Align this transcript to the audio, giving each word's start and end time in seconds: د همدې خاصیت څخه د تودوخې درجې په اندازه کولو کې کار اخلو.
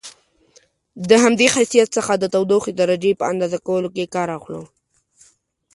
د 1.09 1.11
همدې 1.23 1.47
خاصیت 1.53 1.87
څخه 1.97 2.13
د 2.17 2.23
تودوخې 2.33 2.71
درجې 2.81 3.11
په 3.19 3.23
اندازه 3.31 3.57
کولو 3.67 3.89
کې 3.95 4.11
کار 4.15 4.29
اخلو. 4.37 4.63